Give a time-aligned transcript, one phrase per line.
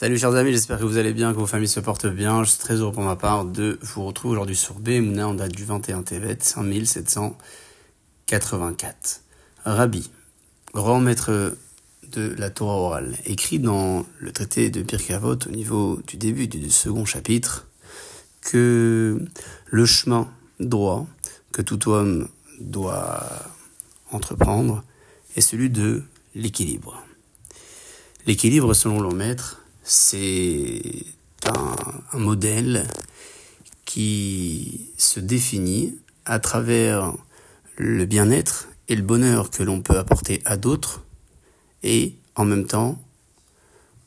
[0.00, 2.42] Salut chers amis, j'espère que vous allez bien, que vos familles se portent bien.
[2.42, 5.52] Je suis très heureux pour ma part de vous retrouver aujourd'hui sur Mouna en date
[5.52, 9.20] du 21 Tevet 5784.
[9.66, 10.10] Rabbi,
[10.72, 11.54] grand maître
[12.12, 16.48] de la Torah orale, écrit dans le traité de Pirkei Avot au niveau du début
[16.48, 17.68] du second chapitre
[18.40, 19.22] que
[19.66, 20.30] le chemin
[20.60, 21.06] droit
[21.52, 22.26] que tout homme
[22.58, 23.22] doit
[24.12, 24.82] entreprendre
[25.36, 26.02] est celui de
[26.34, 27.04] l'équilibre.
[28.26, 29.59] L'équilibre, selon le maître,
[29.90, 31.04] c'est
[31.46, 32.86] un, modèle
[33.84, 37.12] qui se définit à travers
[37.76, 41.02] le bien-être et le bonheur que l'on peut apporter à d'autres
[41.82, 43.02] et en même temps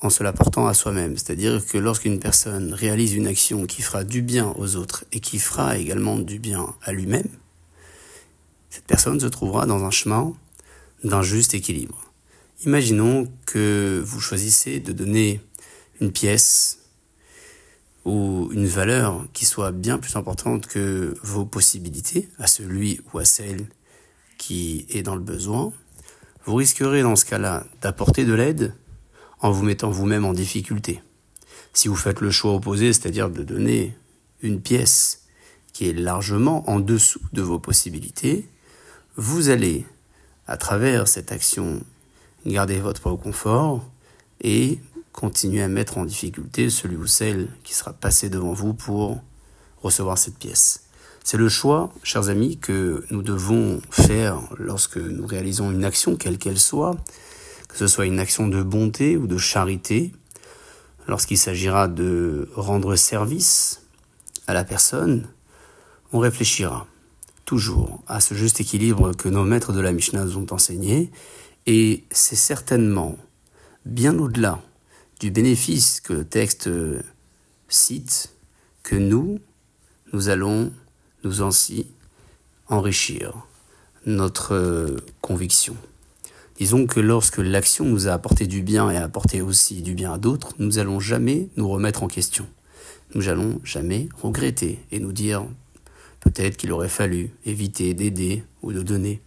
[0.00, 1.18] en se l'apportant à soi-même.
[1.18, 5.38] C'est-à-dire que lorsqu'une personne réalise une action qui fera du bien aux autres et qui
[5.38, 7.28] fera également du bien à lui-même,
[8.70, 10.32] cette personne se trouvera dans un chemin
[11.04, 12.12] d'un juste équilibre.
[12.64, 15.42] Imaginons que vous choisissez de donner
[16.00, 16.78] une pièce
[18.04, 23.24] ou une valeur qui soit bien plus importante que vos possibilités à celui ou à
[23.24, 23.66] celle
[24.38, 25.72] qui est dans le besoin,
[26.44, 28.74] vous risquerez dans ce cas-là d'apporter de l'aide
[29.40, 31.02] en vous mettant vous-même en difficulté.
[31.72, 33.96] Si vous faites le choix opposé, c'est-à-dire de donner
[34.40, 35.26] une pièce
[35.72, 38.48] qui est largement en dessous de vos possibilités,
[39.16, 39.84] vous allez,
[40.46, 41.82] à travers cette action,
[42.46, 43.84] garder votre confort
[44.40, 44.78] et
[45.16, 49.20] continuer à mettre en difficulté celui ou celle qui sera passé devant vous pour
[49.82, 50.84] recevoir cette pièce.
[51.24, 56.38] C'est le choix, chers amis, que nous devons faire lorsque nous réalisons une action, quelle
[56.38, 56.96] qu'elle soit,
[57.68, 60.12] que ce soit une action de bonté ou de charité,
[61.08, 63.82] lorsqu'il s'agira de rendre service
[64.46, 65.26] à la personne,
[66.12, 66.86] on réfléchira
[67.46, 71.10] toujours à ce juste équilibre que nos maîtres de la Mishnah nous ont enseigné,
[71.66, 73.16] et c'est certainement
[73.84, 74.60] bien au-delà
[75.20, 76.68] du bénéfice que le texte
[77.68, 78.30] cite
[78.82, 79.40] que nous,
[80.12, 80.72] nous allons
[81.24, 81.86] nous ainsi
[82.68, 83.46] enrichir
[84.04, 85.76] notre conviction.
[86.58, 90.12] Disons que lorsque l'action nous a apporté du bien et a apporté aussi du bien
[90.12, 92.46] à d'autres, nous allons jamais nous remettre en question.
[93.14, 95.46] Nous allons jamais regretter et nous dire
[96.20, 99.20] peut-être qu'il aurait fallu éviter d'aider ou de donner.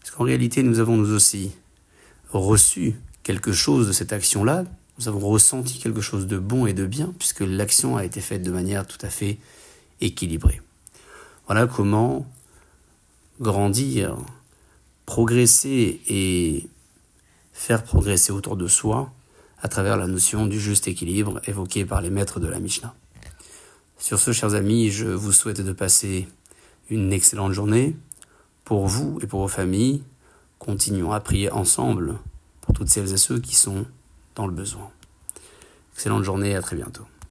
[0.00, 1.50] Parce qu'en réalité, nous avons nous aussi
[2.30, 4.64] reçu quelque chose de cette action-là,
[4.98, 8.42] nous avons ressenti quelque chose de bon et de bien, puisque l'action a été faite
[8.42, 9.38] de manière tout à fait
[10.00, 10.60] équilibrée.
[11.46, 12.26] Voilà comment
[13.40, 14.16] grandir
[15.04, 16.68] progresser et
[17.52, 19.12] faire progresser autour de soi
[19.60, 22.94] à travers la notion du juste équilibre évoquée par les maîtres de la Mishnah.
[23.98, 26.28] Sur ce, chers amis, je vous souhaite de passer
[26.90, 27.96] une excellente journée.
[28.64, 30.02] Pour vous et pour vos familles,
[30.58, 32.18] continuons à prier ensemble
[32.60, 33.86] pour toutes celles et ceux qui sont
[34.36, 34.90] dans le besoin.
[35.94, 37.06] Excellente journée et à très bientôt.